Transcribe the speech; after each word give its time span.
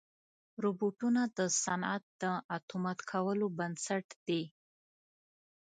روبوټونه 0.63 1.21
د 1.37 1.39
صنعت 1.63 2.03
د 2.21 2.23
اتومات 2.57 2.99
کولو 3.11 3.45
بنسټ 3.57 4.05
دي. 4.27 4.43